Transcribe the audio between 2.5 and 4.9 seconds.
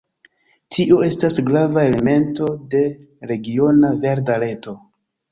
de regiona verda reto.